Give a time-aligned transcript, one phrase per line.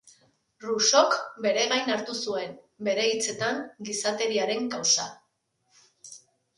[0.63, 1.13] Rousseauk
[1.47, 2.57] bere gain hartu zuen,
[2.89, 3.63] bere hitzetan,
[3.93, 5.11] gizateriaren kausa.